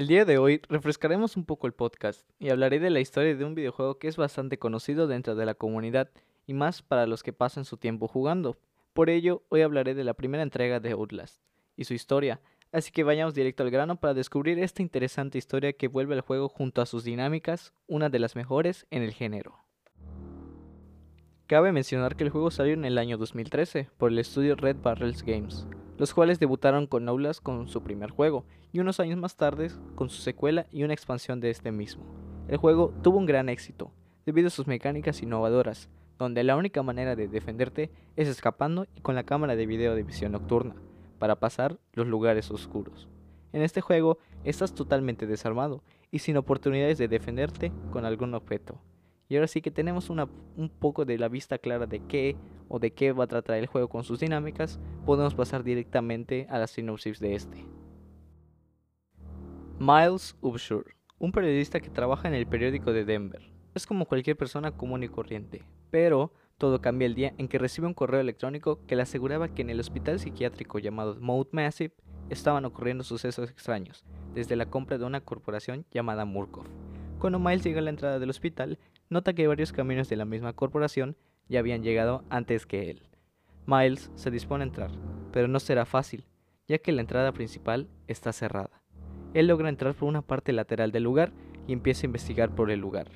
[0.00, 3.44] El día de hoy refrescaremos un poco el podcast y hablaré de la historia de
[3.44, 6.08] un videojuego que es bastante conocido dentro de la comunidad
[6.46, 8.56] y más para los que pasan su tiempo jugando.
[8.94, 11.42] Por ello, hoy hablaré de la primera entrega de Outlast
[11.76, 12.40] y su historia,
[12.72, 16.48] así que vayamos directo al grano para descubrir esta interesante historia que vuelve al juego
[16.48, 19.58] junto a sus dinámicas, una de las mejores en el género.
[21.46, 25.22] Cabe mencionar que el juego salió en el año 2013 por el estudio Red Barrels
[25.22, 25.66] Games,
[26.00, 30.08] los cuales debutaron con Outlast con su primer juego y unos años más tarde con
[30.08, 32.06] su secuela y una expansión de este mismo.
[32.48, 33.92] El juego tuvo un gran éxito
[34.24, 39.14] debido a sus mecánicas innovadoras, donde la única manera de defenderte es escapando y con
[39.14, 40.74] la cámara de video de visión nocturna,
[41.18, 43.06] para pasar los lugares oscuros.
[43.52, 48.80] En este juego estás totalmente desarmado y sin oportunidades de defenderte con algún objeto,
[49.30, 52.36] y ahora sí que tenemos una, un poco de la vista clara de qué
[52.68, 56.58] o de qué va a tratar el juego con sus dinámicas, podemos pasar directamente a
[56.58, 57.64] la sinopsis de este.
[59.78, 63.52] Miles Upshur, un periodista que trabaja en el periódico de Denver.
[63.72, 67.86] Es como cualquier persona común y corriente, pero todo cambia el día en que recibe
[67.86, 71.94] un correo electrónico que le aseguraba que en el hospital psiquiátrico llamado Mount Massive
[72.30, 76.66] estaban ocurriendo sucesos extraños, desde la compra de una corporación llamada Murkoff.
[77.20, 78.78] Cuando Miles llega a la entrada del hospital,
[79.10, 81.16] nota que varios caminos de la misma corporación
[81.48, 83.02] ya habían llegado antes que él.
[83.66, 84.92] Miles se dispone a entrar,
[85.32, 86.24] pero no será fácil,
[86.68, 88.82] ya que la entrada principal está cerrada.
[89.34, 91.32] Él logra entrar por una parte lateral del lugar
[91.66, 93.08] y empieza a investigar por el lugar.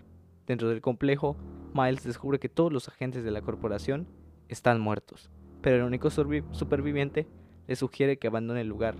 [0.46, 1.36] Dentro del complejo,
[1.72, 4.08] Miles descubre que todos los agentes de la corporación
[4.48, 7.26] están muertos, pero el único superviviente
[7.66, 8.96] le sugiere que abandone el lugar,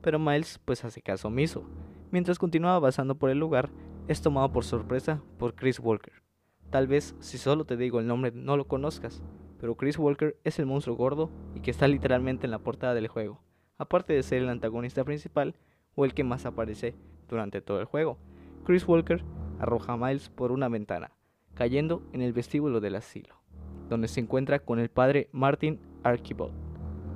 [0.00, 1.64] pero Miles pues hace caso omiso.
[2.10, 3.70] Mientras continúa avanzando por el lugar,
[4.08, 6.22] es tomado por sorpresa por Chris Walker,
[6.70, 9.22] Tal vez si solo te digo el nombre no lo conozcas,
[9.58, 13.08] pero Chris Walker es el monstruo gordo y que está literalmente en la portada del
[13.08, 13.40] juego,
[13.78, 15.54] aparte de ser el antagonista principal
[15.94, 16.94] o el que más aparece
[17.28, 18.18] durante todo el juego.
[18.64, 19.24] Chris Walker
[19.58, 21.12] arroja a Miles por una ventana,
[21.54, 23.40] cayendo en el vestíbulo del asilo,
[23.88, 26.52] donde se encuentra con el padre Martin Archibald,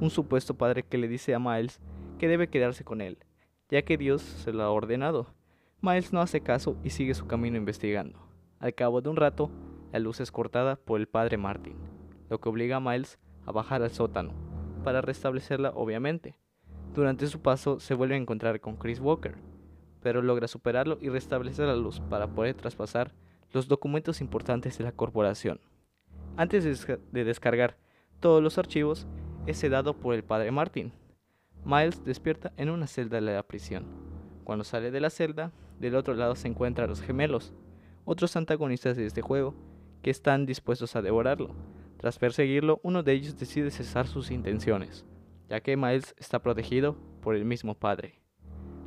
[0.00, 1.80] un supuesto padre que le dice a Miles
[2.18, 3.18] que debe quedarse con él,
[3.68, 5.26] ya que Dios se lo ha ordenado.
[5.82, 8.31] Miles no hace caso y sigue su camino investigando.
[8.62, 9.50] Al cabo de un rato,
[9.92, 11.74] la luz es cortada por el padre Martin,
[12.30, 14.34] lo que obliga a Miles a bajar al sótano,
[14.84, 16.36] para restablecerla obviamente.
[16.94, 19.34] Durante su paso se vuelve a encontrar con Chris Walker,
[20.00, 23.12] pero logra superarlo y restablecer la luz para poder traspasar
[23.50, 25.60] los documentos importantes de la corporación.
[26.36, 27.78] Antes de descargar
[28.20, 29.08] todos los archivos,
[29.46, 30.92] es sedado por el padre Martin.
[31.64, 33.86] Miles despierta en una celda de la prisión.
[34.44, 37.52] Cuando sale de la celda, del otro lado se encuentran los gemelos,
[38.04, 39.54] otros antagonistas de este juego,
[40.02, 41.54] que están dispuestos a devorarlo.
[41.96, 45.06] Tras perseguirlo, uno de ellos decide cesar sus intenciones,
[45.48, 48.20] ya que Miles está protegido por el mismo padre.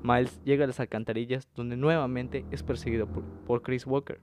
[0.03, 4.21] Miles llega a las alcantarillas donde nuevamente es perseguido por, Chris Walker,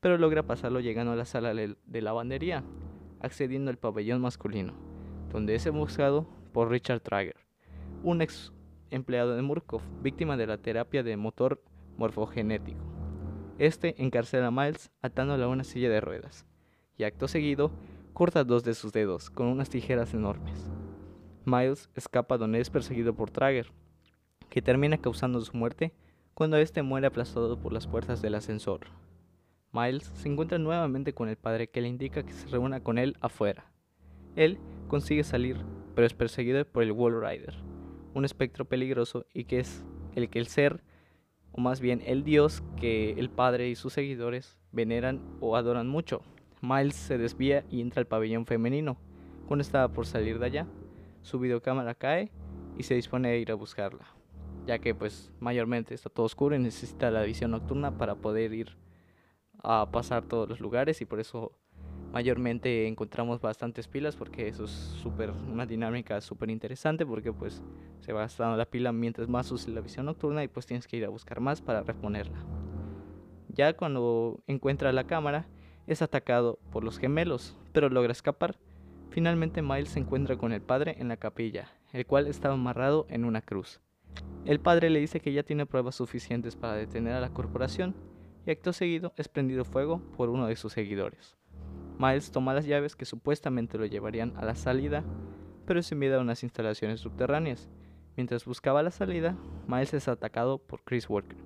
[0.00, 2.64] pero logra pasarlo llegando a la sala de lavandería,
[3.20, 4.72] accediendo al pabellón masculino,
[5.30, 7.36] donde es emboscado por Richard Trager,
[8.02, 8.52] un ex
[8.90, 11.62] empleado de Murkoff, víctima de la terapia de motor
[11.96, 12.89] morfogenético.
[13.60, 16.46] Este encarcela a Miles atándolo a una silla de ruedas,
[16.96, 17.70] y acto seguido
[18.14, 20.70] corta dos de sus dedos con unas tijeras enormes.
[21.44, 23.70] Miles escapa donde es perseguido por Trager,
[24.48, 25.92] que termina causando su muerte
[26.32, 28.86] cuando éste muere aplastado por las puertas del ascensor.
[29.72, 33.18] Miles se encuentra nuevamente con el padre que le indica que se reúna con él
[33.20, 33.70] afuera.
[34.36, 35.58] Él consigue salir,
[35.94, 37.56] pero es perseguido por el Wall Rider,
[38.14, 39.84] un espectro peligroso y que es
[40.14, 40.82] el que el ser
[41.52, 46.22] o más bien el dios que el padre y sus seguidores veneran o adoran mucho.
[46.60, 48.98] Miles se desvía y entra al pabellón femenino.
[49.46, 50.66] Cuando estaba por salir de allá,
[51.22, 52.30] su videocámara cae
[52.78, 54.06] y se dispone a ir a buscarla,
[54.66, 58.76] ya que pues mayormente está todo oscuro y necesita la visión nocturna para poder ir
[59.62, 61.52] a pasar todos los lugares y por eso
[62.12, 67.62] mayormente encontramos bastantes pilas porque eso es súper una dinámica súper interesante porque pues
[68.00, 70.96] se va gastando la pila mientras más uses la visión nocturna y pues tienes que
[70.96, 72.44] ir a buscar más para reponerla.
[73.48, 75.46] Ya cuando encuentra la cámara
[75.86, 78.56] es atacado por los gemelos, pero logra escapar.
[79.10, 83.24] Finalmente Miles se encuentra con el padre en la capilla, el cual estaba amarrado en
[83.24, 83.80] una cruz.
[84.44, 87.94] El padre le dice que ya tiene pruebas suficientes para detener a la corporación
[88.46, 91.36] y acto seguido es prendido fuego por uno de sus seguidores.
[92.00, 95.04] Miles toma las llaves que supuestamente lo llevarían a la salida,
[95.66, 97.68] pero se envía a unas instalaciones subterráneas.
[98.16, 99.36] Mientras buscaba la salida,
[99.68, 101.36] Miles es atacado por Chris Walker.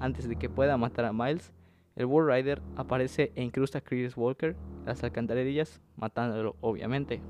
[0.00, 1.52] Antes de que pueda matar a Miles,
[1.94, 7.20] el War Rider aparece e incrusta a Chris Walker en las alcantarillas, matándolo obviamente.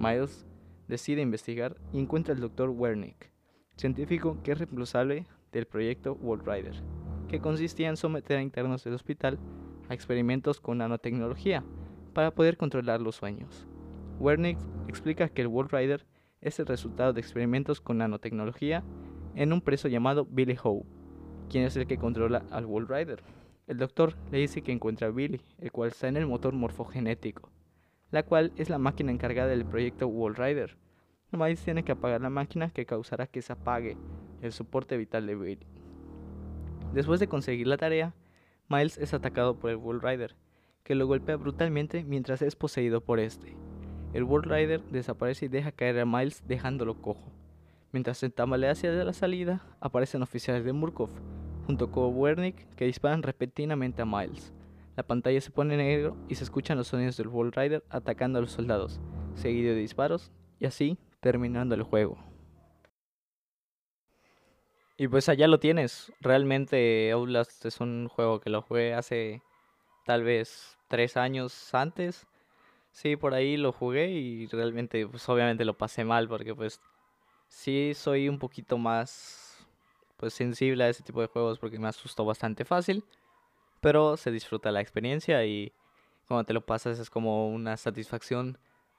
[0.00, 0.44] Miles
[0.88, 2.70] decide investigar y encuentra al Dr.
[2.70, 3.30] Wernick,
[3.76, 6.74] científico que es responsable del proyecto World Rider,
[7.28, 9.38] que consistía en someter a internos del hospital
[9.88, 11.62] a experimentos con nanotecnología
[12.14, 13.66] para poder controlar los sueños.
[14.18, 14.58] Wernick
[14.88, 16.06] explica que el World Rider
[16.40, 18.82] es el resultado de experimentos con nanotecnología
[19.34, 20.86] en un preso llamado Billy Howe,
[21.50, 23.22] quien es el que controla al World Rider.
[23.66, 27.50] El doctor le dice que encuentra a Billy, el cual está en el motor morfogenético,
[28.10, 30.76] la cual es la máquina encargada del proyecto Wall Rider.
[31.32, 33.96] Miles tiene que apagar la máquina que causará que se apague
[34.40, 35.66] el soporte vital de Billy.
[36.92, 38.14] Después de conseguir la tarea,
[38.68, 40.36] Miles es atacado por el Wall Rider,
[40.84, 43.56] que lo golpea brutalmente mientras es poseído por este.
[44.12, 47.32] El World Rider desaparece y deja caer a Miles dejándolo cojo.
[47.90, 51.10] Mientras se tambalea hacia la salida, aparecen oficiales de Murkov,
[51.66, 54.52] junto con Wernick, que disparan repentinamente a Miles.
[54.94, 58.42] La pantalla se pone negro y se escuchan los sonidos del World Rider atacando a
[58.42, 59.00] los soldados,
[59.34, 60.30] seguido de disparos,
[60.60, 62.18] y así terminando el juego.
[64.96, 66.12] Y pues allá lo tienes.
[66.20, 69.42] Realmente Outlast es un juego que lo jugué hace
[70.04, 72.26] tal vez tres años antes.
[72.92, 76.80] Sí, por ahí lo jugué y realmente, pues obviamente lo pasé mal porque pues
[77.48, 79.66] sí soy un poquito más
[80.16, 83.04] pues sensible a ese tipo de juegos porque me asustó bastante fácil.
[83.80, 85.72] Pero se disfruta la experiencia y
[86.26, 88.58] cuando te lo pasas es como una satisfacción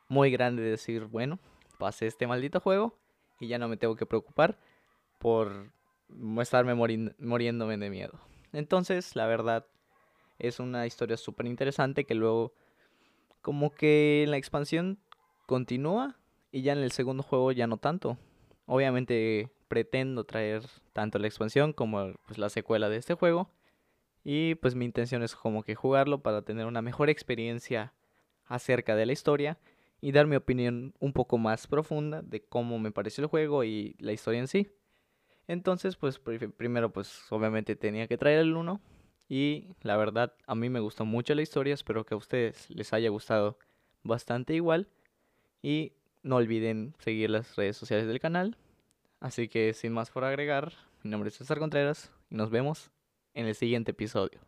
[0.09, 1.39] muy grande de decir, bueno,
[1.79, 2.95] pasé este maldito juego
[3.39, 4.59] y ya no me tengo que preocupar
[5.17, 5.71] por
[6.39, 8.19] estarme muriéndome de miedo.
[8.53, 9.65] Entonces, la verdad,
[10.39, 12.53] es una historia súper interesante que luego
[13.41, 14.99] como que la expansión
[15.45, 16.17] continúa
[16.51, 18.17] y ya en el segundo juego ya no tanto.
[18.65, 23.49] Obviamente pretendo traer tanto la expansión como pues, la secuela de este juego.
[24.23, 27.93] Y pues mi intención es como que jugarlo para tener una mejor experiencia
[28.45, 29.59] acerca de la historia
[30.01, 33.95] y dar mi opinión un poco más profunda de cómo me pareció el juego y
[33.99, 34.67] la historia en sí.
[35.47, 38.81] Entonces, pues primero pues obviamente tenía que traer el 1
[39.27, 42.93] y la verdad, a mí me gustó mucho la historia, espero que a ustedes les
[42.93, 43.57] haya gustado
[44.03, 44.87] bastante igual.
[45.61, 48.57] Y no olviden seguir las redes sociales del canal.
[49.19, 50.73] Así que sin más por agregar,
[51.03, 52.91] mi nombre es César Contreras y nos vemos
[53.33, 54.39] en el siguiente episodio.